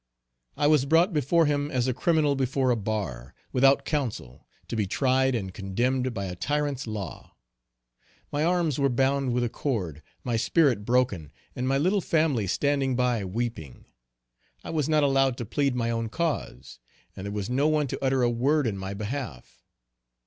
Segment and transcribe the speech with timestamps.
[0.57, 4.87] I was brought before him as a criminal before a bar, without counsel, to be
[4.87, 7.35] tried and condemned by a tyrant's law.
[8.31, 12.95] My arms were bound with a cord, my spirit broken, and my little family standing
[12.95, 13.85] by weeping.
[14.63, 16.79] I was not allowed to plead my own cause,
[17.15, 19.61] and there was no one to utter a word in my behalf.